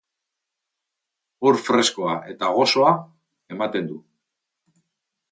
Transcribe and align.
Ur 1.49 1.59
freskoa 1.65 2.15
eta 2.33 2.49
goxoa 2.55 2.93
ematen 3.57 3.91
du. 3.91 3.99